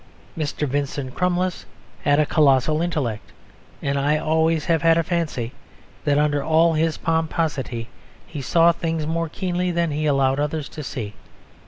Mr. 0.35 0.67
Vincent 0.67 1.13
Crummles 1.13 1.63
had 2.03 2.19
a 2.19 2.25
colossal 2.25 2.81
intellect; 2.81 3.31
and 3.83 3.99
I 3.99 4.17
always 4.17 4.65
have 4.65 4.83
a 4.83 5.03
fancy 5.03 5.53
that 6.05 6.17
under 6.17 6.43
all 6.43 6.73
his 6.73 6.97
pomposity 6.97 7.87
he 8.25 8.41
saw 8.41 8.71
things 8.71 9.05
more 9.05 9.29
keenly 9.29 9.69
than 9.69 9.91
he 9.91 10.07
allowed 10.07 10.39
others 10.39 10.69
to 10.69 10.81
see. 10.81 11.13